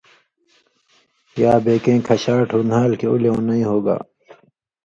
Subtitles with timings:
[1.41, 3.97] یا بے کېں کھشاٹ ہُو نھال کھیں اُو لېونئ ہُوگا